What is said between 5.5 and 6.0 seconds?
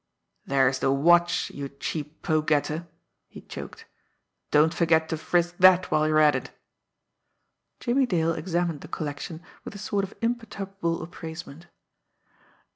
that